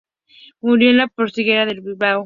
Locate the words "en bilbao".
1.71-2.19